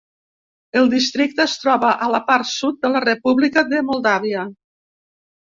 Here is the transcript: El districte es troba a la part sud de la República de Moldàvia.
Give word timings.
El 0.79 0.87
districte 0.93 1.43
es 1.49 1.53
troba 1.65 1.91
a 2.05 2.09
la 2.15 2.21
part 2.31 2.51
sud 2.53 2.81
de 2.87 2.91
la 2.97 3.05
República 3.05 3.67
de 3.75 3.83
Moldàvia. 3.91 4.51